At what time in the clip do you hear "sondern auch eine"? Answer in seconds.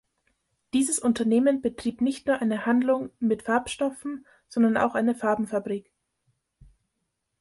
4.47-5.13